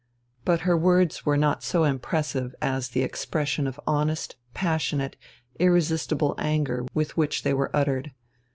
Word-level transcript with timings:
But 0.45 0.61
her 0.61 0.75
words 0.75 1.27
were 1.27 1.37
not 1.37 1.61
so 1.61 1.83
impressive 1.83 2.55
as 2.59 2.89
the 2.89 3.03
expression 3.03 3.67
of 3.67 3.79
honest, 3.85 4.35
passionate, 4.55 5.15
irresistible 5.59 6.33
anger 6.39 6.85
with 6.95 7.17
which 7.17 7.43
they 7.43 7.53
were 7.53 7.69
uttered. 7.71 8.11